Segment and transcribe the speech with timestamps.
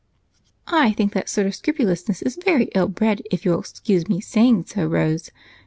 [0.65, 4.65] "I think that sort of scrupulousness is very ill bred, if you'll excuse my saying
[4.65, 5.29] so, Rose.